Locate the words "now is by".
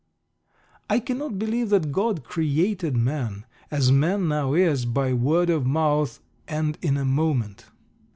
4.27-5.13